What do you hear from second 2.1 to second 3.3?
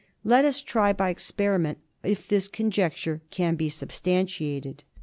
this conjecture